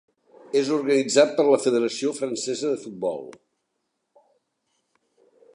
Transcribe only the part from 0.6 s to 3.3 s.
És organitzat per la Federació Francesa de Futbol.